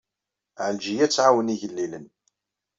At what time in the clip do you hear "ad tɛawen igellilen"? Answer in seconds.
1.05-2.05